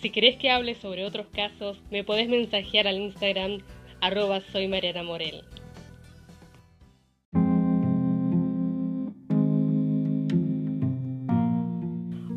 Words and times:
Si 0.00 0.10
querés 0.10 0.36
que 0.36 0.48
hable 0.48 0.76
sobre 0.76 1.04
otros 1.04 1.26
casos, 1.26 1.82
me 1.90 2.04
podés 2.04 2.28
mensajear 2.28 2.86
al 2.86 2.98
Instagram 2.98 3.62
arroba 4.00 4.40
soy 4.52 4.68
Mariana 4.68 5.02
Morel. 5.02 5.42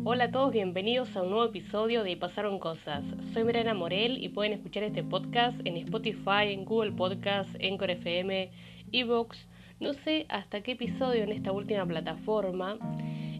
Hola 0.02 0.24
a 0.24 0.30
todos, 0.32 0.52
bienvenidos 0.52 1.14
a 1.14 1.22
un 1.22 1.30
nuevo 1.30 1.44
episodio 1.44 2.02
de 2.02 2.16
Pasaron 2.16 2.58
Cosas. 2.58 3.04
Soy 3.32 3.44
Mariana 3.44 3.74
Morel 3.74 4.20
y 4.20 4.30
pueden 4.30 4.54
escuchar 4.54 4.82
este 4.82 5.04
podcast 5.04 5.56
en 5.64 5.76
Spotify, 5.76 6.48
en 6.48 6.64
Google 6.64 6.90
Podcast, 6.90 7.54
en 7.60 7.80
FM, 7.80 8.50
Evox. 8.90 9.46
No 9.78 9.92
sé 9.92 10.26
hasta 10.30 10.62
qué 10.62 10.72
episodio 10.72 11.22
en 11.22 11.30
esta 11.30 11.52
última 11.52 11.86
plataforma, 11.86 12.76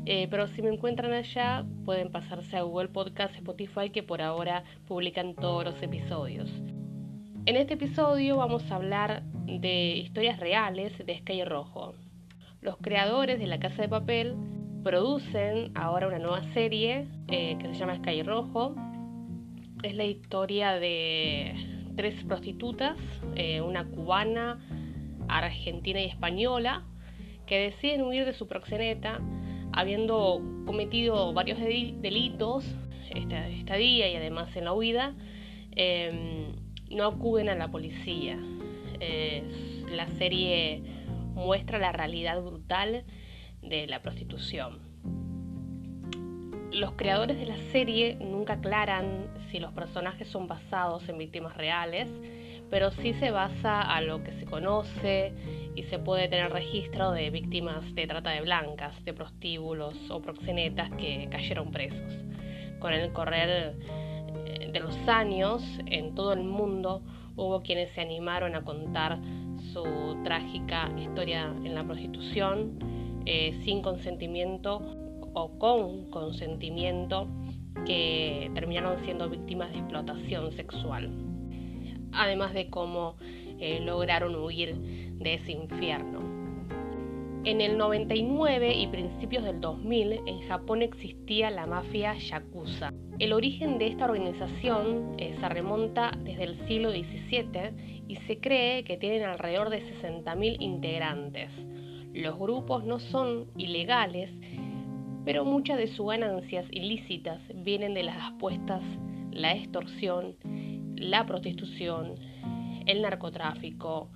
eh, 0.04 0.26
pero 0.30 0.48
si 0.48 0.62
me 0.62 0.72
encuentran 0.72 1.12
allá 1.12 1.64
pueden 1.84 2.10
pasarse 2.10 2.56
a 2.56 2.62
Google 2.62 2.88
Podcast, 2.88 3.34
Spotify, 3.36 3.90
que 3.90 4.02
por 4.02 4.20
ahora 4.20 4.64
publican 4.88 5.34
todos 5.34 5.64
los 5.64 5.82
episodios. 5.82 6.50
En 7.46 7.56
este 7.56 7.74
episodio 7.74 8.36
vamos 8.36 8.70
a 8.70 8.76
hablar 8.76 9.22
de 9.46 9.96
historias 9.96 10.38
reales 10.38 10.92
de 11.04 11.18
Sky 11.18 11.44
Rojo. 11.44 11.94
Los 12.60 12.76
creadores 12.76 13.38
de 13.40 13.46
La 13.46 13.58
Casa 13.58 13.82
de 13.82 13.88
Papel 13.88 14.36
producen 14.82 15.72
ahora 15.74 16.08
una 16.08 16.18
nueva 16.18 16.42
serie 16.52 17.08
eh, 17.28 17.56
que 17.58 17.68
se 17.68 17.74
llama 17.74 17.96
Sky 17.96 18.22
Rojo. 18.22 18.74
Es 19.82 19.94
la 19.94 20.04
historia 20.04 20.74
de 20.74 21.54
tres 21.96 22.22
prostitutas, 22.24 22.96
eh, 23.34 23.60
una 23.60 23.84
cubana, 23.84 24.60
argentina 25.28 26.00
y 26.00 26.06
española, 26.06 26.84
que 27.46 27.58
deciden 27.58 28.02
huir 28.02 28.24
de 28.24 28.34
su 28.34 28.46
proxeneta, 28.46 29.20
habiendo 29.72 30.40
cometido 30.66 31.32
varios 31.32 31.58
delitos 31.58 32.64
esta, 33.14 33.76
día 33.76 34.10
y 34.10 34.16
además 34.16 34.54
en 34.56 34.64
la 34.64 34.72
huida, 34.72 35.14
em, 35.72 36.54
no 36.90 37.06
acuden 37.06 37.48
a 37.48 37.54
la 37.54 37.68
policía. 37.68 38.38
la 39.90 40.08
serie 40.16 40.80
muestra 41.34 41.78
la 41.78 41.92
realidad 41.92 42.40
brutal 42.40 43.04
de 43.62 43.86
la 43.86 44.00
prostitución. 44.00 44.78
Los 46.72 46.92
creadores 46.92 47.38
de 47.38 47.46
la 47.46 47.58
serie 47.70 48.16
nunca 48.20 48.54
aclaran 48.54 49.26
si 49.50 49.58
los 49.58 49.72
personajes 49.72 50.28
son 50.28 50.48
basados 50.48 51.06
en 51.08 51.18
víctimas 51.18 51.56
reales, 51.56 52.08
pero 52.70 52.90
sí 52.90 53.12
se 53.14 53.30
basa 53.30 53.82
a 53.82 54.00
lo 54.00 54.24
que 54.24 54.32
se 54.32 54.46
conoce 54.46 55.32
y 55.74 55.84
se 55.84 55.98
puede 55.98 56.28
tener 56.28 56.52
registro 56.52 57.12
de 57.12 57.30
víctimas 57.30 57.94
de 57.94 58.06
trata 58.06 58.30
de 58.30 58.42
blancas, 58.42 58.92
de 59.04 59.12
prostíbulos 59.12 59.94
o 60.10 60.20
proxenetas 60.20 60.90
que 60.92 61.28
cayeron 61.30 61.70
presos. 61.70 62.12
Con 62.78 62.92
el 62.92 63.12
correr 63.12 63.76
eh, 64.46 64.70
de 64.72 64.80
los 64.80 64.96
años, 65.08 65.62
en 65.86 66.14
todo 66.14 66.32
el 66.32 66.44
mundo 66.44 67.02
hubo 67.36 67.62
quienes 67.62 67.90
se 67.92 68.00
animaron 68.00 68.54
a 68.54 68.62
contar 68.62 69.18
su 69.72 70.20
trágica 70.24 70.90
historia 70.98 71.54
en 71.64 71.74
la 71.74 71.84
prostitución 71.84 72.78
eh, 73.24 73.58
sin 73.64 73.82
consentimiento 73.82 74.82
o 75.34 75.58
con 75.58 76.10
consentimiento 76.10 77.28
que 77.86 78.50
terminaron 78.54 79.02
siendo 79.04 79.30
víctimas 79.30 79.72
de 79.72 79.78
explotación 79.78 80.52
sexual. 80.52 81.10
Además 82.12 82.52
de 82.52 82.68
cómo 82.68 83.16
eh, 83.62 83.78
lograron 83.80 84.34
huir 84.34 84.74
de 84.74 85.34
ese 85.34 85.52
infierno. 85.52 86.20
En 87.44 87.60
el 87.60 87.78
99 87.78 88.74
y 88.74 88.88
principios 88.88 89.44
del 89.44 89.60
2000 89.60 90.20
en 90.26 90.40
Japón 90.48 90.82
existía 90.82 91.48
la 91.50 91.66
mafia 91.66 92.14
Yakuza. 92.18 92.92
El 93.20 93.32
origen 93.32 93.78
de 93.78 93.86
esta 93.86 94.06
organización 94.06 95.14
eh, 95.16 95.36
se 95.38 95.48
remonta 95.48 96.10
desde 96.24 96.42
el 96.42 96.66
siglo 96.66 96.90
XVII 96.90 98.02
y 98.08 98.16
se 98.26 98.38
cree 98.38 98.82
que 98.82 98.96
tienen 98.96 99.22
alrededor 99.22 99.70
de 99.70 99.82
60.000 99.82 100.56
integrantes. 100.58 101.50
Los 102.12 102.36
grupos 102.36 102.84
no 102.84 102.98
son 102.98 103.46
ilegales, 103.56 104.30
pero 105.24 105.44
muchas 105.44 105.78
de 105.78 105.86
sus 105.86 106.08
ganancias 106.08 106.66
ilícitas 106.72 107.40
vienen 107.54 107.94
de 107.94 108.02
las 108.02 108.32
apuestas, 108.32 108.82
la 109.30 109.52
extorsión, 109.52 110.34
la 110.96 111.26
prostitución, 111.26 112.16
el 112.86 113.02
narcotráfico. 113.02 114.10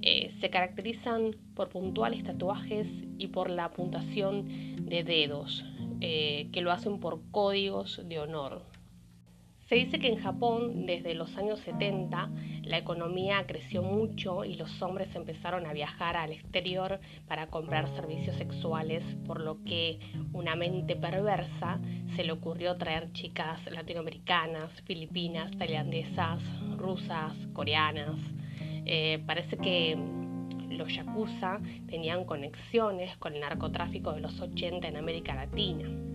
Eh, 0.00 0.34
se 0.40 0.50
caracterizan 0.50 1.36
por 1.54 1.68
puntuales 1.68 2.24
tatuajes 2.24 2.88
y 3.18 3.28
por 3.28 3.50
la 3.50 3.70
puntuación 3.70 4.84
de 4.86 5.04
dedos, 5.04 5.64
eh, 6.00 6.48
que 6.52 6.60
lo 6.60 6.72
hacen 6.72 6.98
por 6.98 7.20
códigos 7.30 8.00
de 8.08 8.18
honor. 8.18 8.71
Se 9.72 9.78
dice 9.78 9.98
que 9.98 10.08
en 10.08 10.20
Japón, 10.20 10.84
desde 10.84 11.14
los 11.14 11.34
años 11.38 11.58
70, 11.60 12.28
la 12.64 12.76
economía 12.76 13.46
creció 13.46 13.82
mucho 13.82 14.44
y 14.44 14.56
los 14.56 14.82
hombres 14.82 15.08
empezaron 15.14 15.64
a 15.64 15.72
viajar 15.72 16.14
al 16.14 16.32
exterior 16.32 17.00
para 17.26 17.46
comprar 17.46 17.88
servicios 17.96 18.36
sexuales, 18.36 19.02
por 19.26 19.40
lo 19.40 19.64
que 19.64 19.98
una 20.34 20.56
mente 20.56 20.94
perversa 20.94 21.80
se 22.14 22.22
le 22.22 22.32
ocurrió 22.32 22.76
traer 22.76 23.12
chicas 23.14 23.60
latinoamericanas, 23.70 24.70
filipinas, 24.82 25.50
tailandesas, 25.56 26.42
rusas, 26.76 27.32
coreanas. 27.54 28.20
Eh, 28.84 29.22
parece 29.26 29.56
que 29.56 29.96
los 30.68 30.94
yakuza 30.94 31.60
tenían 31.88 32.26
conexiones 32.26 33.16
con 33.16 33.32
el 33.32 33.40
narcotráfico 33.40 34.12
de 34.12 34.20
los 34.20 34.38
80 34.38 34.86
en 34.86 34.98
América 34.98 35.34
Latina. 35.34 36.11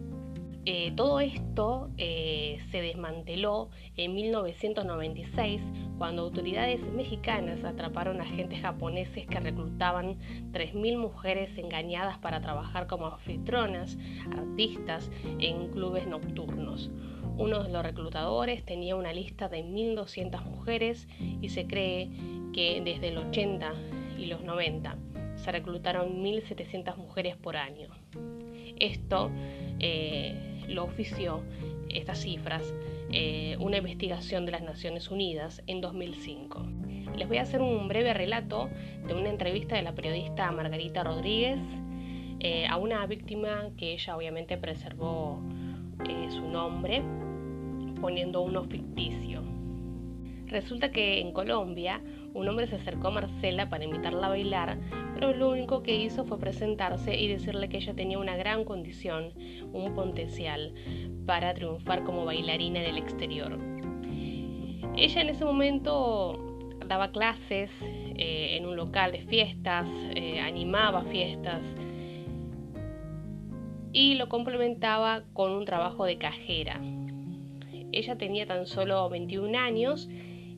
Eh, 0.70 0.92
todo 0.98 1.22
esto 1.22 1.90
eh, 1.98 2.60
se 2.72 2.82
desmanteló 2.82 3.70
en 3.96 4.14
1996 4.14 5.62
cuando 5.98 6.24
autoridades 6.24 6.82
mexicanas 6.92 7.64
atraparon 7.64 8.20
a 8.20 8.26
agentes 8.26 8.60
japoneses 8.60 9.26
que 9.28 9.40
reclutaban 9.40 10.18
3.000 10.52 10.98
mujeres 10.98 11.58
engañadas 11.58 12.18
para 12.18 12.42
trabajar 12.42 12.86
como 12.88 13.08
anfitrionas, 13.08 13.98
artistas 14.30 15.10
en 15.40 15.70
clubes 15.70 16.06
nocturnos. 16.06 16.92
Uno 17.38 17.64
de 17.64 17.70
los 17.70 17.82
reclutadores 17.82 18.66
tenía 18.66 18.98
una 18.98 19.14
lista 19.14 19.48
de 19.48 19.64
1.200 19.64 20.44
mujeres 20.44 21.08
y 21.42 21.48
se 21.48 21.66
cree 21.66 22.10
que 22.52 22.82
desde 22.84 23.08
el 23.08 23.20
80 23.20 23.74
y 24.20 24.26
los 24.26 24.44
90 24.44 24.98
se 25.38 25.50
reclutaron 25.50 26.22
1.700 26.22 26.98
mujeres 26.98 27.38
por 27.38 27.56
año. 27.56 27.88
Esto 28.80 29.32
eh, 29.80 30.57
lo 30.68 30.86
ofició 30.86 31.44
estas 31.90 32.20
cifras 32.20 32.74
eh, 33.10 33.56
una 33.60 33.78
investigación 33.78 34.46
de 34.46 34.52
las 34.52 34.62
Naciones 34.62 35.10
Unidas 35.10 35.64
en 35.66 35.80
2005. 35.80 36.66
Les 37.16 37.28
voy 37.28 37.38
a 37.38 37.44
hacer 37.44 37.62
un 37.62 37.88
breve 37.88 38.14
relato 38.14 38.70
de 39.08 39.14
una 39.14 39.30
entrevista 39.30 39.76
de 39.76 39.82
la 39.82 39.96
periodista 39.96 40.52
Margarita 40.52 41.04
Rodríguez 41.04 41.58
eh, 42.42 42.68
a 42.68 42.76
una 42.76 43.06
víctima 43.08 43.70
que 43.78 43.94
ella 43.94 44.18
obviamente 44.18 44.58
preservó 44.58 45.42
eh, 46.08 46.28
su 46.30 46.48
nombre 46.50 47.02
poniendo 48.02 48.42
uno 48.42 48.66
ficticio. 48.66 49.42
Resulta 50.48 50.92
que 50.92 51.22
en 51.22 51.32
Colombia 51.32 52.02
un 52.34 52.48
hombre 52.48 52.68
se 52.68 52.76
acercó 52.76 53.08
a 53.08 53.12
Marcela 53.12 53.70
para 53.70 53.86
invitarla 53.86 54.28
a 54.28 54.30
bailar, 54.30 54.78
lo 55.20 55.50
único 55.50 55.84
que 55.84 55.96
hizo 55.96 56.26
fue 56.26 56.40
presentarse 56.40 57.18
y 57.18 57.28
decirle 57.28 57.70
que 57.70 57.78
ella 57.78 57.94
tenía 57.94 58.20
una 58.20 58.38
gran 58.38 58.66
condición, 58.66 59.34
un 59.74 59.94
potencial 59.94 60.74
para 61.26 61.54
triunfar 61.54 62.04
como 62.04 62.26
bailarina 62.26 62.80
en 62.80 62.86
el 62.86 62.98
exterior. 62.98 63.58
Ella 64.96 65.22
en 65.22 65.30
ese 65.30 65.46
momento 65.46 66.68
daba 66.88 67.12
clases 67.12 67.70
eh, 67.82 68.58
en 68.58 68.66
un 68.66 68.76
local 68.76 69.12
de 69.12 69.22
fiestas, 69.24 69.88
eh, 70.16 70.40
animaba 70.40 71.04
fiestas 71.04 71.62
y 73.94 74.16
lo 74.16 74.30
complementaba 74.30 75.24
con 75.34 75.52
un 75.52 75.66
trabajo 75.66 76.06
de 76.06 76.18
cajera. 76.18 76.82
Ella 77.92 78.18
tenía 78.18 78.46
tan 78.46 78.66
solo 78.66 79.10
21 79.10 79.58
años 79.58 80.10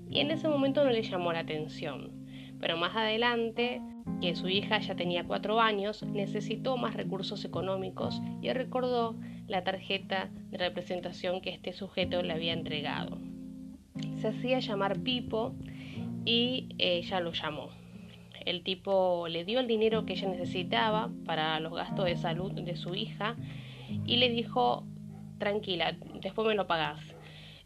y 0.09 0.19
en 0.19 0.31
ese 0.31 0.47
momento 0.47 0.83
no 0.83 0.89
le 0.89 1.03
llamó 1.03 1.31
la 1.31 1.39
atención. 1.39 2.11
Pero 2.59 2.77
más 2.77 2.95
adelante, 2.95 3.81
que 4.21 4.35
su 4.35 4.49
hija 4.49 4.79
ya 4.79 4.95
tenía 4.95 5.23
cuatro 5.23 5.59
años, 5.59 6.03
necesitó 6.03 6.77
más 6.77 6.95
recursos 6.95 7.45
económicos 7.45 8.21
y 8.41 8.51
recordó 8.51 9.15
la 9.47 9.63
tarjeta 9.63 10.29
de 10.51 10.57
representación 10.57 11.41
que 11.41 11.51
este 11.51 11.73
sujeto 11.73 12.21
le 12.21 12.33
había 12.33 12.53
entregado. 12.53 13.17
Se 14.17 14.27
hacía 14.27 14.59
llamar 14.59 14.99
Pipo 14.99 15.55
y 16.25 16.69
ella 16.77 17.19
lo 17.19 17.31
llamó. 17.31 17.69
El 18.45 18.63
tipo 18.63 19.27
le 19.27 19.45
dio 19.45 19.59
el 19.59 19.67
dinero 19.67 20.05
que 20.05 20.13
ella 20.13 20.29
necesitaba 20.29 21.09
para 21.25 21.59
los 21.59 21.73
gastos 21.73 22.05
de 22.05 22.15
salud 22.15 22.51
de 22.51 22.75
su 22.75 22.95
hija 22.95 23.35
y 24.05 24.17
le 24.17 24.29
dijo, 24.29 24.85
tranquila, 25.37 25.95
después 26.21 26.47
me 26.47 26.55
lo 26.55 26.67
pagás. 26.67 27.01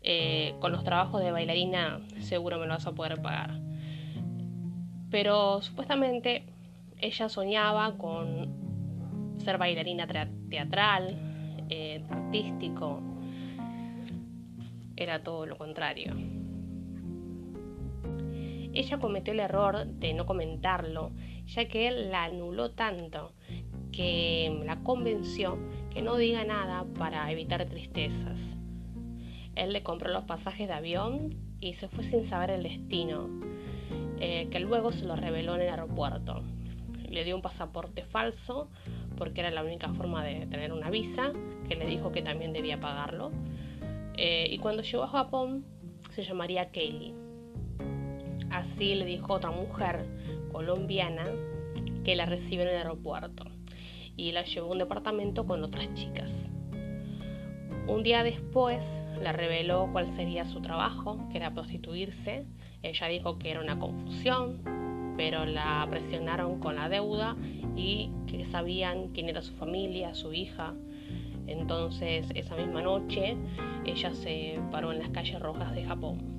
Eh, 0.02 0.56
con 0.60 0.72
los 0.72 0.84
trabajos 0.84 1.22
de 1.22 1.32
bailarina 1.32 2.02
seguro 2.20 2.60
me 2.60 2.68
lo 2.68 2.74
vas 2.74 2.88
a 2.88 2.92
poder 2.94 3.22
pagar. 3.22 3.60
Pero 5.14 5.62
supuestamente 5.62 6.44
ella 7.00 7.30
soñaba 7.30 8.00
con 8.00 9.38
ser 9.38 9.60
bailarina 9.60 10.08
teatral, 10.50 11.66
eh, 11.70 12.04
artístico. 12.10 13.00
era 14.96 15.22
todo 15.22 15.46
lo 15.46 15.56
contrario. 15.56 16.16
Ella 18.74 18.98
cometió 18.98 19.34
el 19.34 19.42
error 19.42 19.86
de 19.86 20.16
no 20.16 20.26
comentarlo, 20.26 21.12
ya 21.46 21.68
que 21.68 21.90
él 21.90 22.10
la 22.10 22.24
anuló 22.24 22.72
tanto 22.72 23.34
que 23.92 24.64
la 24.66 24.78
convenció 24.78 25.60
que 25.92 26.02
no 26.02 26.18
diga 26.18 26.44
nada 26.44 26.86
para 26.98 27.32
evitar 27.32 27.64
tristezas. 27.68 28.40
Él 29.54 29.74
le 29.74 29.84
compró 29.84 30.12
los 30.12 30.24
pasajes 30.24 30.68
de 30.68 30.74
avión 30.74 31.36
y 31.60 31.76
se 31.76 31.88
fue 31.88 32.04
sin 32.04 32.28
saber 32.28 32.50
el 32.50 32.64
destino, 32.64 33.30
eh, 34.26 34.48
que 34.50 34.62
luego 34.62 34.94
se 34.94 35.04
lo 35.04 35.18
reveló 35.18 35.56
en 35.56 35.64
el 35.64 35.70
aeropuerto. 35.70 36.44
Le 37.10 37.26
dio 37.26 37.36
un 37.36 37.42
pasaporte 37.42 38.06
falso 38.06 38.70
porque 39.18 39.42
era 39.42 39.52
la 39.52 39.66
única 39.66 39.90
forma 39.90 40.24
de 40.24 40.46
tener 40.48 40.72
una 40.72 40.90
visa, 40.90 41.34
que 41.68 41.76
le 41.76 41.86
dijo 41.86 42.14
que 42.14 42.22
también 42.22 42.54
debía 42.54 42.80
pagarlo. 42.80 43.32
Eh, 44.16 44.48
y 44.50 44.60
cuando 44.60 44.82
llegó 44.82 45.04
a 45.04 45.10
Japón 45.10 45.66
se 46.16 46.24
llamaría 46.24 46.72
Kaylee. 46.72 47.14
Así 48.50 48.96
le 48.96 49.04
dijo 49.04 49.34
otra 49.34 49.52
mujer 49.52 50.06
colombiana 50.54 51.26
que 52.06 52.16
la 52.16 52.26
recibió 52.26 52.62
en 52.62 52.70
el 52.70 52.78
aeropuerto 52.78 53.44
y 54.16 54.32
la 54.32 54.46
llevó 54.46 54.70
a 54.70 54.72
un 54.72 54.78
departamento 54.78 55.46
con 55.46 55.66
otras 55.66 55.94
chicas. 55.96 56.30
Un 57.90 58.04
día 58.04 58.24
después 58.24 58.80
le 59.22 59.34
reveló 59.34 59.90
cuál 59.92 60.16
sería 60.16 60.46
su 60.46 60.62
trabajo, 60.62 61.28
que 61.30 61.40
era 61.40 61.54
prostituirse. 61.54 62.46
Ella 62.84 63.08
dijo 63.08 63.40
que 63.40 63.52
era 63.52 63.62
una 63.62 63.80
confusión, 63.80 64.60
pero 65.16 65.46
la 65.46 65.88
presionaron 65.90 66.60
con 66.60 66.76
la 66.76 66.90
deuda 66.90 67.38
y 67.78 68.12
que 68.28 68.46
sabían 68.52 69.08
quién 69.14 69.30
era 69.30 69.42
su 69.42 69.54
familia, 69.54 70.14
su 70.14 70.34
hija. 70.34 70.74
Entonces 71.48 72.28
esa 72.36 72.58
misma 72.58 72.82
noche 72.82 73.38
ella 73.86 74.14
se 74.14 74.60
paró 74.70 74.92
en 74.92 75.00
las 75.00 75.10
calles 75.10 75.40
rojas 75.40 75.74
de 75.74 75.86
Japón. 75.86 76.34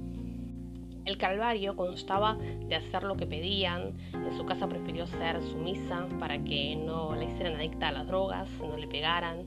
El 1.07 1.19
calvario 1.19 1.77
constaba 1.77 2.37
de 2.37 2.75
hacer 2.75 3.03
lo 3.05 3.17
que 3.17 3.27
pedían, 3.27 3.95
en 4.13 4.37
su 4.37 4.45
casa 4.47 4.67
prefirió 4.67 5.07
ser 5.07 5.43
sumisa 5.43 6.07
para 6.19 6.43
que 6.45 6.77
no 6.77 7.15
la 7.15 7.25
hicieran 7.25 7.57
adicta 7.57 7.89
a 7.89 7.93
las 7.93 8.07
drogas, 8.07 8.49
no 8.61 8.77
le 8.77 8.87
pegaran, 8.87 9.45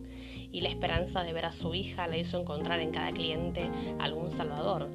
y 0.52 0.62
la 0.62 0.70
esperanza 0.70 1.24
de 1.24 1.34
ver 1.34 1.46
a 1.46 1.52
su 1.54 1.74
hija 1.74 2.08
la 2.08 2.18
hizo 2.18 2.40
encontrar 2.40 2.80
en 2.80 2.92
cada 2.92 3.12
cliente 3.12 3.70
algún 4.00 4.32
salvador. 4.38 4.88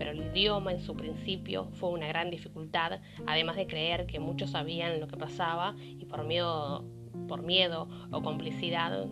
Pero 0.00 0.12
el 0.12 0.28
idioma 0.34 0.72
en 0.72 0.80
su 0.80 0.96
principio 0.96 1.68
fue 1.74 1.90
una 1.90 2.08
gran 2.08 2.30
dificultad, 2.30 3.00
además 3.26 3.56
de 3.56 3.66
creer 3.66 4.06
que 4.06 4.18
muchos 4.18 4.52
sabían 4.52 4.98
lo 4.98 5.06
que 5.08 5.18
pasaba 5.18 5.76
y 5.78 6.06
por 6.06 6.24
miedo, 6.24 6.86
por 7.28 7.42
miedo 7.42 7.86
o 8.10 8.22
complicidad 8.22 9.04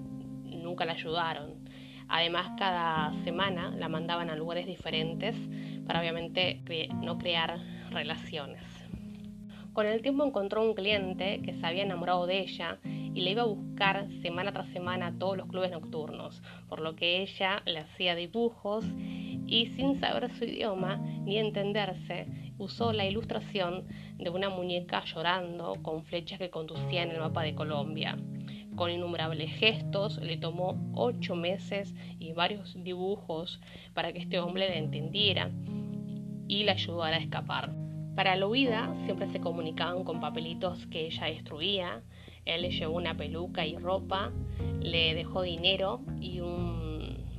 nunca 0.44 0.86
la 0.86 0.94
ayudaron. 0.94 1.56
Además, 2.08 2.52
cada 2.56 3.12
semana 3.22 3.70
la 3.76 3.90
mandaban 3.90 4.30
a 4.30 4.34
lugares 4.34 4.64
diferentes 4.64 5.36
para 5.86 6.00
obviamente 6.00 6.62
no 7.02 7.18
crear 7.18 7.60
relaciones. 7.90 8.62
Con 9.74 9.84
el 9.84 10.00
tiempo 10.00 10.24
encontró 10.24 10.64
un 10.64 10.74
cliente 10.74 11.42
que 11.42 11.52
se 11.52 11.66
había 11.66 11.82
enamorado 11.82 12.26
de 12.26 12.40
ella 12.40 12.78
y 12.84 13.20
le 13.20 13.32
iba 13.32 13.42
a 13.42 13.46
buscar 13.46 14.08
semana 14.22 14.52
tras 14.52 14.68
semana 14.68 15.08
a 15.08 15.18
todos 15.18 15.36
los 15.36 15.48
clubes 15.48 15.70
nocturnos, 15.70 16.42
por 16.66 16.80
lo 16.80 16.96
que 16.96 17.20
ella 17.20 17.62
le 17.66 17.80
hacía 17.80 18.14
dibujos 18.14 18.86
y 19.48 19.66
sin 19.68 19.98
saber 19.98 20.30
su 20.34 20.44
idioma 20.44 20.98
ni 21.24 21.38
entenderse, 21.38 22.26
usó 22.58 22.92
la 22.92 23.06
ilustración 23.06 23.86
de 24.18 24.30
una 24.30 24.50
muñeca 24.50 25.02
llorando 25.04 25.76
con 25.82 26.04
flechas 26.04 26.38
que 26.38 26.50
conducían 26.50 27.10
el 27.10 27.18
mapa 27.18 27.42
de 27.42 27.54
Colombia. 27.54 28.18
Con 28.76 28.90
innumerables 28.90 29.50
gestos, 29.58 30.18
le 30.18 30.36
tomó 30.36 30.78
ocho 30.94 31.34
meses 31.34 31.94
y 32.18 32.32
varios 32.32 32.76
dibujos 32.84 33.60
para 33.94 34.12
que 34.12 34.20
este 34.20 34.38
hombre 34.38 34.68
le 34.68 34.78
entendiera 34.78 35.50
y 36.46 36.64
le 36.64 36.70
ayudara 36.70 37.16
a 37.16 37.20
escapar. 37.20 37.72
Para 38.14 38.36
la 38.36 38.46
huida 38.46 38.94
siempre 39.04 39.30
se 39.30 39.40
comunicaban 39.40 40.04
con 40.04 40.20
papelitos 40.20 40.86
que 40.88 41.06
ella 41.06 41.26
destruía. 41.26 42.02
Él 42.44 42.62
le 42.62 42.70
llevó 42.70 42.96
una 42.96 43.16
peluca 43.16 43.64
y 43.66 43.76
ropa, 43.76 44.32
le 44.80 45.14
dejó 45.14 45.42
dinero 45.42 46.02
y 46.20 46.40
un 46.40 46.87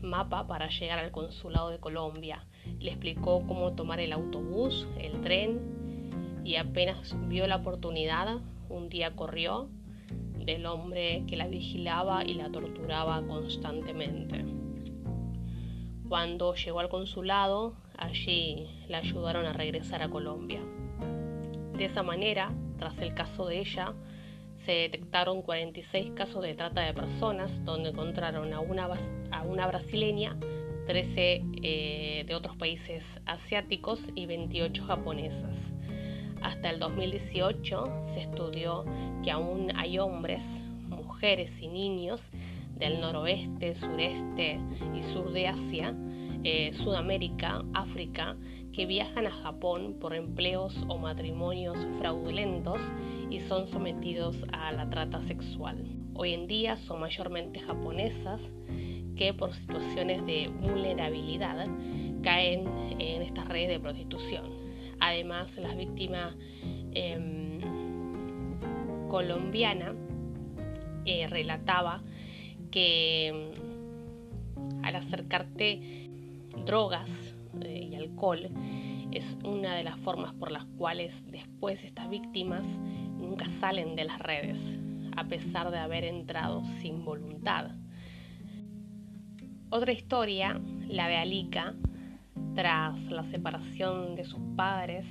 mapa 0.02 0.48
para 0.48 0.70
llegar 0.70 1.00
al 1.00 1.12
consulado 1.12 1.70
de 1.70 1.80
Colombia. 1.80 2.46
Le 2.80 2.92
explicó 2.92 3.46
cómo 3.48 3.74
tomar 3.74 4.00
el 4.00 4.14
autobús, 4.14 4.88
el 4.98 5.22
tren 5.22 6.42
y 6.44 6.56
apenas 6.56 7.16
vio 7.28 7.48
la 7.48 7.58
oportunidad, 7.58 8.40
un 8.70 8.90
día 8.90 9.16
corrió 9.16 9.70
del 10.46 10.66
hombre 10.66 11.24
que 11.28 11.38
la 11.38 11.48
vigilaba 11.48 12.24
y 12.26 12.34
la 12.34 12.50
torturaba 12.50 13.22
constantemente. 13.28 14.46
Cuando 16.08 16.56
llegó 16.56 16.80
al 16.80 16.90
consulado, 16.90 17.76
allí 17.98 18.68
la 18.88 18.98
ayudaron 18.98 19.46
a 19.46 19.54
regresar 19.54 20.02
a 20.02 20.10
Colombia. 20.10 20.62
De 21.78 21.86
esa 21.86 22.02
manera, 22.02 22.52
tras 22.80 22.98
el 22.98 23.14
caso 23.14 23.46
de 23.46 23.60
ella, 23.60 23.94
se 24.70 24.76
detectaron 24.76 25.42
46 25.42 26.12
casos 26.12 26.44
de 26.44 26.54
trata 26.54 26.82
de 26.82 26.94
personas, 26.94 27.50
donde 27.66 27.90
encontraron 27.90 28.54
a 28.54 28.60
una, 28.60 28.88
a 29.32 29.42
una 29.42 29.66
brasileña, 29.66 30.38
13 30.86 31.44
eh, 31.64 32.24
de 32.28 32.36
otros 32.36 32.56
países 32.56 33.02
asiáticos 33.26 34.00
y 34.14 34.28
28 34.28 34.86
japonesas. 34.86 35.56
Hasta 36.44 36.70
el 36.70 36.80
2018 36.80 38.12
se 38.14 38.22
estudió 38.22 38.86
que 39.24 39.32
aún 39.32 39.76
hay 39.76 39.98
hombres, 39.98 40.44
mujeres 40.88 41.50
y 41.60 41.68
niños 41.68 42.22
del 42.78 43.02
noroeste, 43.02 43.74
sureste 43.80 44.60
y 44.94 45.14
sur 45.14 45.32
de 45.32 45.48
Asia, 45.48 45.96
eh, 46.44 46.74
Sudamérica, 46.84 47.64
África, 47.74 48.38
que 48.72 48.86
viajan 48.86 49.26
a 49.26 49.32
Japón 49.32 49.98
por 50.00 50.14
empleos 50.14 50.78
o 50.90 51.00
matrimonios 51.00 51.76
fraudulentos 51.98 52.80
y 53.30 53.42
son 53.42 53.68
sometidos 53.70 54.36
a 54.52 54.72
la 54.72 54.90
trata 54.90 55.22
sexual. 55.28 55.86
Hoy 56.16 56.34
en 56.34 56.48
día 56.48 56.78
son 56.78 57.00
mayormente 57.02 57.60
japonesas 57.60 58.42
que 59.16 59.34
por 59.34 59.54
situaciones 59.54 60.26
de 60.26 60.48
vulnerabilidad 60.62 61.68
caen 62.24 62.68
en 63.00 63.22
estas 63.22 63.48
redes 63.48 63.70
de 63.70 63.80
prostitución. 63.80 64.46
Además, 65.00 65.50
las 65.58 65.78
víctimas 65.78 66.36
em, 66.94 67.60
colombiana 69.10 69.94
eh, 71.06 71.28
relataba 71.28 72.02
que 72.72 73.28
em, 73.28 74.84
al 74.84 74.96
acercarte 74.96 76.10
drogas 76.66 77.10
eh, 77.62 77.90
y 77.92 77.96
alcohol 77.96 78.50
es 79.12 79.26
una 79.44 79.76
de 79.76 79.84
las 79.84 79.98
formas 80.00 80.34
por 80.36 80.52
las 80.52 80.66
cuales 80.78 81.12
después 81.28 81.84
estas 81.84 82.10
víctimas 82.10 82.64
salen 83.60 83.96
de 83.96 84.06
las 84.06 84.20
redes, 84.20 84.58
a 85.16 85.26
pesar 85.26 85.72
de 85.72 85.78
haber 85.78 86.04
entrado 86.04 86.64
sin 86.82 87.04
voluntad. 87.04 87.72
Otra 89.70 89.92
historia, 89.92 90.60
la 90.88 91.08
de 91.08 91.18
Alika, 91.18 91.76
tras 92.56 93.00
la 93.12 93.24
separación 93.32 94.16
de 94.16 94.26
sus 94.26 94.40
padres, 94.56 95.06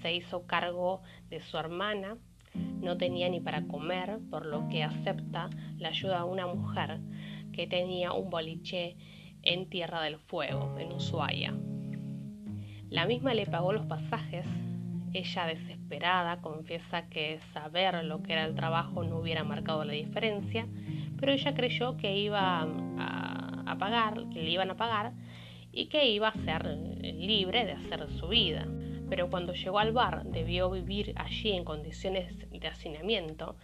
se 0.00 0.14
hizo 0.14 0.46
cargo 0.46 1.02
de 1.28 1.40
su 1.40 1.56
hermana, 1.56 2.16
no 2.54 2.96
tenía 2.96 3.28
ni 3.28 3.40
para 3.40 3.66
comer, 3.66 4.18
por 4.30 4.46
lo 4.46 4.68
que 4.68 4.82
acepta 4.82 5.50
la 5.78 5.88
ayuda 5.88 6.18
de 6.18 6.24
una 6.24 6.46
mujer 6.46 7.00
que 7.52 7.66
tenía 7.66 8.12
un 8.12 8.30
boliche 8.30 8.96
en 9.42 9.68
Tierra 9.68 10.02
del 10.02 10.18
Fuego, 10.18 10.76
en 10.78 10.92
Ushuaia. 10.92 11.54
La 12.90 13.06
misma 13.06 13.34
le 13.34 13.46
pagó 13.46 13.72
los 13.72 13.86
pasajes. 13.86 14.46
Ella, 15.12 15.46
desesperada, 15.46 16.40
confiesa 16.40 17.08
que 17.08 17.38
saber 17.52 18.02
lo 18.04 18.22
que 18.22 18.32
era 18.32 18.44
el 18.44 18.54
trabajo 18.54 19.04
no 19.04 19.18
hubiera 19.18 19.44
marcado 19.44 19.84
la 19.84 19.92
diferencia, 19.92 20.66
pero 21.18 21.32
ella 21.32 21.54
creyó 21.54 21.96
que 21.98 22.18
iba 22.18 22.62
a, 22.62 23.76
pagar, 23.78 24.28
que 24.32 24.42
le 24.42 24.50
iban 24.50 24.70
a 24.70 24.76
pagar 24.76 25.12
y 25.70 25.86
que 25.86 26.10
iba 26.10 26.28
a 26.28 26.44
ser 26.44 26.64
libre 26.66 27.64
de 27.64 27.72
hacer 27.72 28.08
su 28.10 28.28
vida. 28.28 28.66
Pero 29.08 29.28
cuando 29.28 29.52
llegó 29.52 29.78
al 29.78 29.92
bar 29.92 30.24
debió 30.24 30.70
vivir 30.70 31.12
allí 31.16 31.52
en 31.52 31.64
condiciones 31.64 32.34
de 32.50 32.66
hacinamiento 32.66 33.56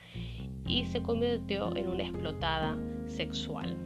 y 0.67 0.85
se 0.87 1.03
convirtió 1.03 1.75
en 1.75 1.89
una 1.89 2.05
explotada 2.05 2.77
sexual. 3.07 3.77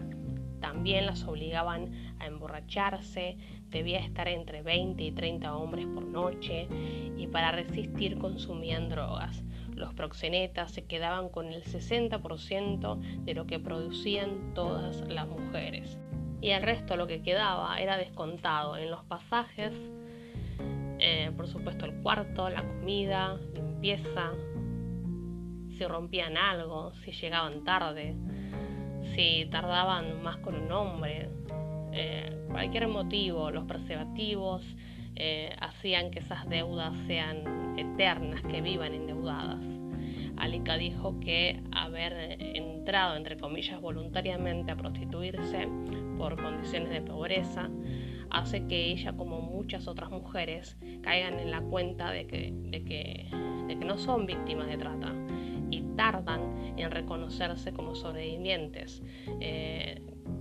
También 0.60 1.06
las 1.06 1.24
obligaban 1.24 2.16
a 2.18 2.26
emborracharse, 2.26 3.36
debía 3.72 3.98
estar 3.98 4.28
entre 4.28 4.62
20 4.62 5.02
y 5.02 5.10
30 5.10 5.56
hombres 5.56 5.86
por 5.86 6.04
noche 6.04 6.68
y 7.16 7.26
para 7.26 7.50
resistir 7.50 8.18
consumían 8.18 8.88
drogas. 8.88 9.42
Los 9.74 9.94
proxenetas 9.94 10.70
se 10.70 10.84
quedaban 10.84 11.30
con 11.30 11.46
el 11.46 11.64
60% 11.64 13.24
de 13.24 13.34
lo 13.34 13.46
que 13.46 13.58
producían 13.58 14.54
todas 14.54 15.00
las 15.08 15.26
mujeres. 15.26 15.98
Y 16.40 16.50
el 16.50 16.62
resto 16.62 16.96
lo 16.96 17.06
que 17.06 17.22
quedaba 17.22 17.80
era 17.80 17.96
descontado 17.96 18.76
en 18.76 18.90
los 18.90 19.02
pasajes, 19.04 19.72
eh, 20.98 21.32
por 21.36 21.48
supuesto 21.48 21.86
el 21.86 21.94
cuarto, 22.02 22.48
la 22.50 22.62
comida, 22.62 23.38
limpieza, 23.54 24.32
si 25.76 25.86
rompían 25.86 26.36
algo, 26.36 26.92
si 27.04 27.12
llegaban 27.12 27.64
tarde, 27.64 28.14
si 29.14 29.48
tardaban 29.50 30.22
más 30.22 30.36
con 30.38 30.54
un 30.54 30.70
hombre, 30.70 31.30
eh, 31.92 32.46
cualquier 32.50 32.88
motivo, 32.88 33.50
los 33.50 33.64
preservativos 33.64 34.62
eh, 35.14 35.54
hacían 35.60 36.10
que 36.10 36.20
esas 36.20 36.48
deudas 36.48 36.96
sean 37.06 37.78
eternas, 37.78 38.42
que 38.42 38.60
vivan 38.60 38.94
endeudadas. 38.94 39.60
Alika 40.36 40.76
dijo 40.76 41.20
que 41.20 41.62
haber 41.72 42.36
entrado, 42.40 43.16
entre 43.16 43.36
comillas, 43.36 43.80
voluntariamente 43.80 44.72
a 44.72 44.76
prostituirse 44.76 45.68
por 46.18 46.40
condiciones 46.40 46.90
de 46.90 47.02
pobreza 47.02 47.70
hace 48.30 48.66
que 48.66 48.90
ella, 48.90 49.12
como 49.12 49.40
muchas 49.42 49.86
otras 49.86 50.10
mujeres, 50.10 50.78
caigan 51.02 51.38
en 51.38 51.50
la 51.50 51.60
cuenta 51.60 52.10
de 52.10 52.26
que 52.26 53.28
no 53.84 53.98
son 53.98 54.26
víctimas 54.26 54.68
de 54.68 54.78
trata 54.78 55.12
y 55.72 55.82
tardan 55.96 56.74
en 56.76 56.90
reconocerse 56.90 57.72
como 57.72 57.94
sobrevivientes. 57.94 59.02
Eh, 59.40 60.00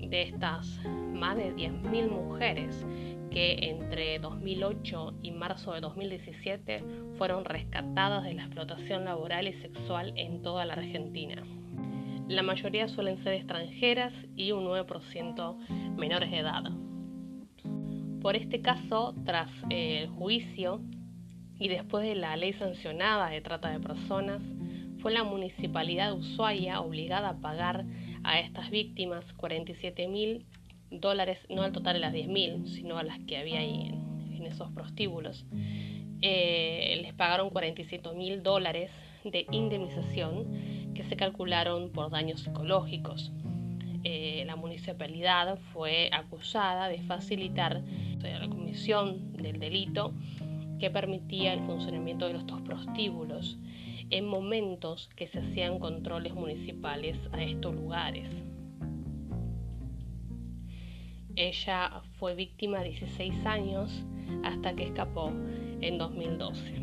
de 0.10 0.24
estas 0.24 0.67
más 1.13 1.38
de 1.38 1.55
10.000 1.55 2.10
mujeres 2.10 2.86
que 3.29 3.70
entre 3.70 4.20
2008 4.20 5.13
y 5.22 5.31
marzo 5.31 5.74
de 5.74 5.81
2017 5.81 6.84
fueron 7.17 7.46
rescatadas 7.46 8.24
de 8.24 8.34
la 8.34 8.43
explotación 8.43 9.05
laboral 9.05 9.48
y 9.48 9.53
sexual 9.62 10.13
en 10.17 10.41
toda 10.41 10.65
la 10.65 10.74
Argentina. 10.74 11.43
La 12.27 12.43
mayoría 12.43 12.88
suelen 12.88 13.24
ser 13.24 13.34
extranjeras 13.34 14.13
y 14.36 14.51
un 14.51 14.65
9% 14.65 15.96
menores 15.98 16.31
de 16.31 16.38
edad. 16.38 16.63
Por 18.22 18.36
este 18.36 18.62
caso, 18.62 19.15
tras 19.25 19.50
el 19.70 20.08
juicio 20.10 20.81
y 21.58 21.67
después 21.70 22.03
de 22.03 22.15
la 22.15 22.36
ley 22.36 22.53
sancionada 22.53 23.29
de 23.29 23.41
trata 23.41 23.70
de 23.70 23.79
personas, 23.79 24.41
fue 25.01 25.12
la 25.12 25.24
municipalidad 25.24 26.08
de 26.08 26.20
Ushuaia 26.20 26.81
obligada 26.81 27.29
a 27.29 27.38
pagar 27.38 27.86
a 28.24 28.40
estas 28.40 28.70
víctimas 28.70 29.25
47 29.34 30.08
mil 30.08 30.46
dólares, 30.90 31.40
no 31.50 31.63
al 31.63 31.72
total 31.72 31.94
de 31.94 32.00
las 32.00 32.13
10 32.13 32.28
mil, 32.28 32.68
sino 32.68 32.98
a 32.98 33.04
las 33.04 33.20
que 33.20 33.38
había 33.38 33.60
ahí 33.60 33.88
en, 33.88 34.46
esos 34.46 34.72
prostíbulos. 34.72 35.46
Eh, 36.22 37.00
les 37.01 37.13
pagaron 37.13 37.51
47 37.51 38.12
mil 38.13 38.42
dólares 38.42 38.92
de 39.24 39.46
indemnización 39.51 40.94
que 40.96 41.04
se 41.04 41.16
calcularon 41.16 41.92
por 41.92 42.10
daños 42.10 42.42
psicológicos. 42.42 43.32
Eh, 44.04 44.44
la 44.48 44.56
municipalidad 44.56 45.60
fue 45.74 46.10
acusada 46.12 46.90
de 46.90 47.01
facilitar 47.04 47.84
la 48.20 48.50
comisión 48.50 49.32
del 49.34 49.60
delito 49.60 50.13
que 50.80 50.90
permitía 50.90 51.54
el 51.54 51.60
funcionamiento 51.62 52.28
de 52.28 52.40
estos 52.40 52.62
prostíbulos 52.62 53.58
en 54.12 54.27
momentos 54.27 55.10
que 55.15 55.27
se 55.27 55.39
hacían 55.39 55.80
controles 55.80 56.34
municipales 56.34 57.18
a 57.32 57.44
estos 57.44 57.74
lugares. 57.74 58.30
Ella 61.36 62.01
fue 62.20 62.36
víctima 62.36 62.84
16 62.84 63.46
años 63.46 64.03
hasta 64.44 64.75
que 64.75 64.84
escapó 64.84 65.32
en 65.82 65.98
2012. 65.98 66.82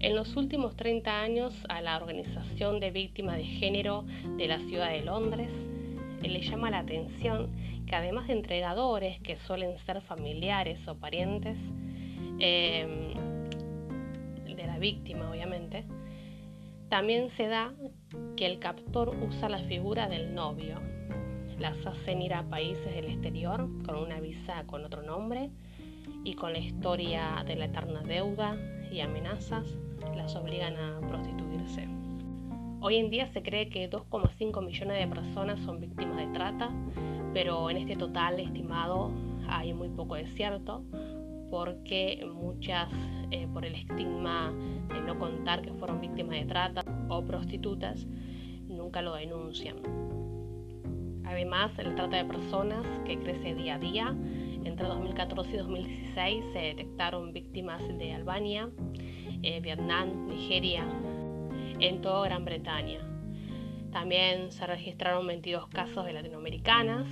En 0.00 0.14
los 0.14 0.36
últimos 0.36 0.76
30 0.76 1.20
años 1.20 1.54
a 1.68 1.80
la 1.80 1.96
Organización 1.96 2.78
de 2.78 2.90
Víctimas 2.90 3.38
de 3.38 3.44
Género 3.44 4.04
de 4.36 4.46
la 4.46 4.60
Ciudad 4.60 4.90
de 4.90 5.02
Londres 5.02 5.50
le 6.22 6.40
llama 6.42 6.70
la 6.70 6.78
atención 6.78 7.50
que 7.86 7.96
además 7.96 8.28
de 8.28 8.34
entregadores 8.34 9.20
que 9.20 9.36
suelen 9.36 9.78
ser 9.84 10.00
familiares 10.02 10.86
o 10.88 10.94
parientes 10.94 11.58
em, 12.38 13.14
de 14.56 14.66
la 14.66 14.78
víctima 14.78 15.30
obviamente, 15.30 15.84
también 16.94 17.28
se 17.30 17.48
da 17.48 17.74
que 18.36 18.46
el 18.46 18.60
captor 18.60 19.16
usa 19.20 19.48
la 19.48 19.58
figura 19.58 20.08
del 20.08 20.32
novio 20.32 20.80
las 21.58 21.84
hacen 21.84 22.22
ir 22.22 22.32
a 22.32 22.48
países 22.48 22.84
del 22.94 23.06
exterior 23.06 23.68
con 23.84 23.96
una 23.96 24.20
visa 24.20 24.62
con 24.68 24.84
otro 24.84 25.02
nombre 25.02 25.50
y 26.22 26.34
con 26.34 26.52
la 26.52 26.60
historia 26.60 27.42
de 27.48 27.56
la 27.56 27.64
eterna 27.64 28.00
deuda 28.04 28.56
y 28.92 29.00
amenazas 29.00 29.66
las 30.14 30.36
obligan 30.36 30.76
a 30.76 31.00
prostituirse. 31.00 31.88
Hoy 32.80 32.98
en 32.98 33.10
día 33.10 33.26
se 33.32 33.42
cree 33.42 33.68
que 33.70 33.90
2,5 33.90 34.64
millones 34.64 34.96
de 34.96 35.12
personas 35.12 35.58
son 35.64 35.80
víctimas 35.80 36.18
de 36.18 36.28
trata, 36.28 36.70
pero 37.32 37.70
en 37.70 37.78
este 37.78 37.96
total 37.96 38.38
estimado 38.38 39.10
hay 39.48 39.74
muy 39.74 39.88
poco 39.88 40.14
de 40.14 40.28
cierto, 40.28 40.84
porque 41.54 42.26
muchas, 42.34 42.88
eh, 43.30 43.46
por 43.52 43.64
el 43.64 43.76
estigma 43.76 44.52
de 44.88 45.00
no 45.02 45.16
contar 45.20 45.62
que 45.62 45.72
fueron 45.74 46.00
víctimas 46.00 46.40
de 46.40 46.46
trata 46.46 46.84
o 47.08 47.22
prostitutas, 47.24 48.04
nunca 48.66 49.02
lo 49.02 49.14
denuncian. 49.14 49.76
Además, 51.24 51.70
la 51.78 51.94
trata 51.94 52.16
de 52.16 52.24
personas 52.24 52.84
que 53.06 53.20
crece 53.20 53.54
día 53.54 53.76
a 53.76 53.78
día. 53.78 54.16
Entre 54.64 54.84
2014 54.84 55.52
y 55.52 55.56
2016 55.58 56.44
se 56.52 56.58
detectaron 56.58 57.32
víctimas 57.32 57.86
de 57.98 58.12
Albania, 58.12 58.68
eh, 59.44 59.60
Vietnam, 59.60 60.26
Nigeria, 60.26 60.84
en 61.78 62.02
toda 62.02 62.24
Gran 62.24 62.44
Bretaña. 62.44 62.98
También 63.92 64.50
se 64.50 64.66
registraron 64.66 65.24
22 65.24 65.68
casos 65.68 66.04
de 66.04 66.14
latinoamericanas 66.14 67.06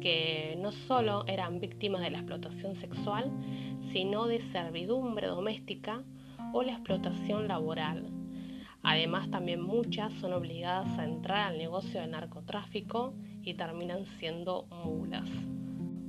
que 0.00 0.56
no 0.58 0.72
solo 0.72 1.24
eran 1.26 1.60
víctimas 1.60 2.00
de 2.00 2.10
la 2.10 2.18
explotación 2.18 2.74
sexual, 2.76 3.30
sino 3.92 4.26
de 4.26 4.40
servidumbre 4.52 5.26
doméstica 5.26 6.02
o 6.52 6.62
la 6.62 6.72
explotación 6.72 7.48
laboral. 7.48 8.10
Además, 8.82 9.30
también 9.30 9.60
muchas 9.60 10.12
son 10.14 10.32
obligadas 10.32 10.98
a 10.98 11.04
entrar 11.04 11.48
al 11.48 11.58
negocio 11.58 12.00
de 12.00 12.06
narcotráfico 12.06 13.14
y 13.42 13.54
terminan 13.54 14.06
siendo 14.18 14.66
mulas. 14.84 15.28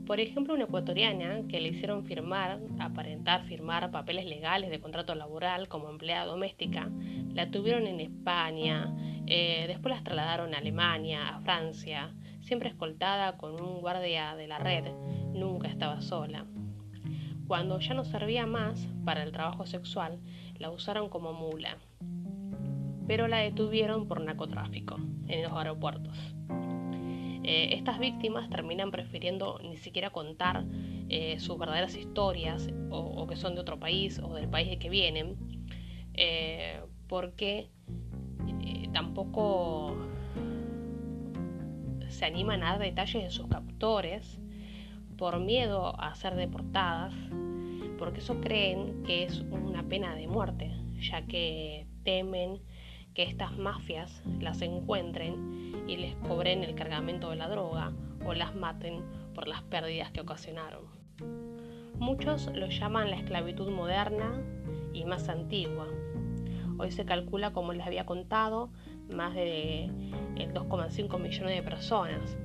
Por 0.05 0.19
ejemplo, 0.19 0.53
una 0.53 0.65
ecuatoriana 0.65 1.41
que 1.47 1.61
le 1.61 1.69
hicieron 1.69 2.05
firmar, 2.05 2.59
aparentar 2.79 3.45
firmar 3.45 3.91
papeles 3.91 4.25
legales 4.25 4.69
de 4.69 4.79
contrato 4.79 5.15
laboral 5.15 5.67
como 5.67 5.89
empleada 5.89 6.25
doméstica, 6.25 6.89
la 7.33 7.49
tuvieron 7.49 7.87
en 7.87 7.99
España, 7.99 8.93
eh, 9.27 9.65
después 9.67 9.93
las 9.93 10.03
trasladaron 10.03 10.53
a 10.53 10.57
Alemania, 10.57 11.35
a 11.35 11.39
Francia, 11.41 12.11
siempre 12.41 12.69
escoltada 12.69 13.37
con 13.37 13.61
un 13.61 13.79
guardia 13.79 14.35
de 14.35 14.47
la 14.47 14.57
red, 14.57 14.85
nunca 15.33 15.67
estaba 15.67 16.01
sola. 16.01 16.45
Cuando 17.51 17.79
ya 17.79 17.93
no 17.93 18.05
servía 18.05 18.45
más 18.45 18.87
para 19.03 19.23
el 19.23 19.33
trabajo 19.33 19.65
sexual, 19.65 20.21
la 20.57 20.69
usaron 20.69 21.09
como 21.09 21.33
mula, 21.33 21.75
pero 23.07 23.27
la 23.27 23.39
detuvieron 23.39 24.07
por 24.07 24.21
narcotráfico 24.21 24.95
en 25.27 25.43
los 25.43 25.51
aeropuertos. 25.51 26.17
Eh, 27.43 27.73
estas 27.73 27.99
víctimas 27.99 28.49
terminan 28.49 28.89
prefiriendo 28.89 29.59
ni 29.63 29.75
siquiera 29.75 30.11
contar 30.11 30.63
eh, 31.09 31.41
sus 31.41 31.57
verdaderas 31.59 31.97
historias 31.97 32.69
o, 32.89 33.27
que 33.27 33.35
son 33.35 33.55
de 33.55 33.59
otro 33.59 33.77
país 33.77 34.17
o 34.23 34.33
del 34.33 34.47
país 34.47 34.69
de 34.69 34.79
que 34.79 34.89
vienen, 34.89 35.35
eh, 36.13 36.79
porque 37.09 37.67
tampoco 38.93 39.97
se 42.07 42.23
animan 42.23 42.63
a 42.63 42.77
dar 42.77 42.79
detalles 42.79 43.23
de 43.23 43.29
sus 43.29 43.47
captores 43.47 44.40
por 45.21 45.39
miedo 45.39 45.93
a 46.01 46.15
ser 46.15 46.33
deportadas, 46.33 47.13
porque 47.99 48.21
eso 48.21 48.41
creen 48.41 49.03
que 49.03 49.23
es 49.23 49.41
una 49.51 49.83
pena 49.83 50.15
de 50.15 50.27
muerte, 50.27 50.71
ya 50.99 51.27
que 51.27 51.85
temen 52.03 52.59
que 53.13 53.21
estas 53.21 53.55
mafias 53.55 54.23
las 54.39 54.63
encuentren 54.63 55.83
y 55.87 55.97
les 55.97 56.15
cobren 56.27 56.63
el 56.63 56.73
cargamento 56.73 57.29
de 57.29 57.35
la 57.35 57.47
droga 57.49 57.91
o 58.25 58.33
las 58.33 58.55
maten 58.55 59.03
por 59.35 59.47
las 59.47 59.61
pérdidas 59.61 60.09
que 60.09 60.21
ocasionaron. 60.21 60.85
Muchos 61.99 62.49
lo 62.55 62.65
llaman 62.65 63.11
la 63.11 63.17
esclavitud 63.17 63.69
moderna 63.69 64.41
y 64.91 65.05
más 65.05 65.29
antigua. 65.29 65.85
Hoy 66.79 66.89
se 66.89 67.05
calcula, 67.05 67.53
como 67.53 67.73
les 67.73 67.85
había 67.85 68.07
contado, 68.07 68.71
más 69.07 69.35
de 69.35 69.87
2,5 70.35 71.19
millones 71.19 71.55
de 71.57 71.61
personas, 71.61 72.35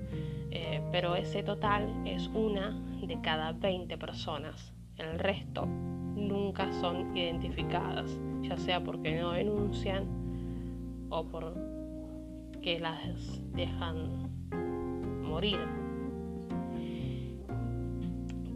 eh, 0.59 0.81
pero 0.91 1.17
ese 1.17 1.43
total 1.43 1.93
es 2.07 2.29
una 2.29 2.71
de 3.03 3.21
cada 3.21 3.53
20 3.53 3.99
personas. 3.99 4.73
El 4.97 5.19
resto 5.19 5.67
nunca 5.67 6.73
son 6.81 7.15
identificadas, 7.15 8.19
ya 8.41 8.57
sea 8.57 8.83
porque 8.83 9.21
no 9.21 9.33
denuncian 9.33 10.07
o 11.11 11.27
por 11.27 11.55
que 12.63 12.81
las 12.81 13.43
dejan 13.53 14.31
morir. 15.23 15.59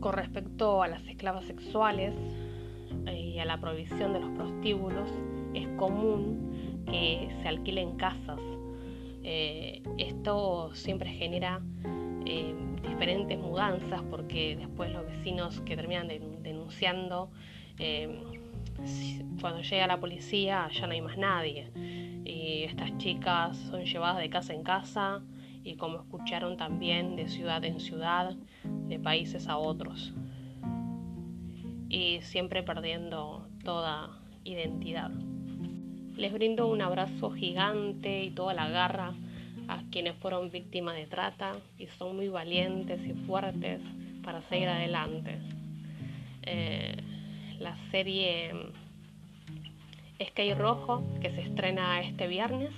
Con 0.00 0.14
respecto 0.14 0.83
a 0.83 0.88
las 0.88 1.07
esclavas 1.07 1.45
sexuales 1.45 2.14
eh, 3.07 3.21
y 3.35 3.38
a 3.40 3.45
la 3.45 3.61
provisión 3.61 4.14
de 4.14 4.21
los 4.21 4.30
prostíbulos, 4.30 5.11
es 5.52 5.69
común 5.76 6.83
que 6.87 7.28
se 7.42 7.49
alquilen 7.49 7.97
casas. 7.99 8.40
Eh, 9.22 9.82
esto 9.98 10.74
siempre 10.74 11.10
genera 11.10 11.60
eh, 12.24 12.54
diferentes 12.88 13.38
mudanzas 13.38 14.02
porque 14.10 14.56
después 14.56 14.90
los 14.92 15.06
vecinos 15.06 15.60
que 15.60 15.76
terminan 15.76 16.08
denunciando, 16.42 17.30
cuando 19.40 19.62
llega 19.62 19.86
la 19.86 19.98
policía 19.98 20.68
ya 20.70 20.86
no 20.86 20.92
hay 20.92 21.00
más 21.00 21.16
nadie 21.16 21.70
y 22.24 22.64
estas 22.64 22.96
chicas 22.98 23.56
son 23.56 23.84
llevadas 23.84 24.18
de 24.18 24.28
casa 24.28 24.52
en 24.52 24.62
casa 24.62 25.22
y 25.64 25.76
como 25.76 26.00
escucharon 26.00 26.56
también 26.56 27.16
de 27.16 27.28
ciudad 27.28 27.64
en 27.64 27.80
ciudad, 27.80 28.36
de 28.64 28.98
países 28.98 29.48
a 29.48 29.56
otros 29.56 30.12
y 31.88 32.20
siempre 32.22 32.62
perdiendo 32.62 33.48
toda 33.64 34.22
identidad. 34.44 35.10
Les 36.20 36.30
brindo 36.34 36.66
un 36.66 36.82
abrazo 36.82 37.30
gigante 37.30 38.24
y 38.24 38.30
toda 38.30 38.52
la 38.52 38.68
garra 38.68 39.14
a 39.68 39.82
quienes 39.90 40.14
fueron 40.16 40.50
víctimas 40.50 40.94
de 40.94 41.06
trata 41.06 41.54
y 41.78 41.86
son 41.98 42.14
muy 42.14 42.28
valientes 42.28 43.00
y 43.06 43.14
fuertes 43.24 43.80
para 44.22 44.42
seguir 44.50 44.68
adelante. 44.68 45.38
Eh, 46.42 46.94
la 47.58 47.74
serie 47.90 48.50
Sky 50.22 50.52
Rojo, 50.52 51.02
que 51.22 51.30
se 51.30 51.40
estrena 51.40 52.02
este 52.02 52.26
viernes, 52.26 52.74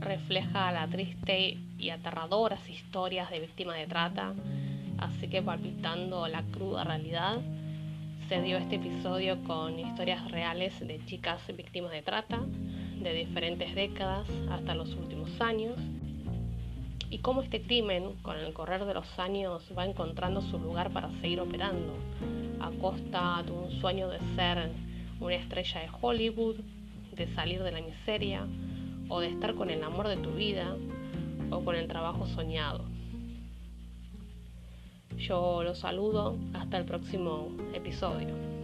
refleja 0.00 0.72
la 0.72 0.88
triste 0.88 1.58
y 1.78 1.90
aterradoras 1.90 2.66
historias 2.66 3.28
de 3.30 3.40
víctimas 3.40 3.76
de 3.76 3.88
trata, 3.88 4.32
así 4.96 5.28
que 5.28 5.42
palpitando 5.42 6.26
la 6.28 6.42
cruda 6.44 6.82
realidad, 6.82 7.42
se 8.28 8.42
dio 8.42 8.56
este 8.56 8.76
episodio 8.76 9.40
con 9.44 9.78
historias 9.78 10.28
reales 10.32 10.80
de 10.80 11.00
chicas 11.06 11.40
víctimas 11.56 11.92
de 11.92 12.02
trata 12.02 12.40
de 13.00 13.12
diferentes 13.12 13.72
décadas 13.76 14.26
hasta 14.50 14.74
los 14.74 14.92
últimos 14.94 15.40
años 15.40 15.78
y 17.08 17.18
cómo 17.18 17.42
este 17.42 17.62
crimen 17.62 18.14
con 18.22 18.36
el 18.36 18.52
correr 18.52 18.84
de 18.84 18.94
los 18.94 19.18
años 19.20 19.62
va 19.78 19.86
encontrando 19.86 20.40
su 20.40 20.58
lugar 20.58 20.90
para 20.92 21.08
seguir 21.20 21.40
operando 21.40 21.94
a 22.58 22.70
costa 22.80 23.44
de 23.44 23.52
un 23.52 23.70
sueño 23.80 24.08
de 24.08 24.18
ser 24.34 24.72
una 25.20 25.34
estrella 25.36 25.82
de 25.82 25.88
Hollywood, 26.00 26.56
de 27.14 27.32
salir 27.34 27.62
de 27.62 27.70
la 27.70 27.80
miseria 27.80 28.44
o 29.08 29.20
de 29.20 29.28
estar 29.28 29.54
con 29.54 29.70
el 29.70 29.84
amor 29.84 30.08
de 30.08 30.16
tu 30.16 30.32
vida 30.32 30.76
o 31.52 31.64
con 31.64 31.76
el 31.76 31.86
trabajo 31.86 32.26
soñado. 32.26 32.95
Yo 35.16 35.62
los 35.62 35.78
saludo 35.78 36.36
hasta 36.52 36.76
el 36.76 36.84
próximo 36.84 37.48
episodio. 37.72 38.55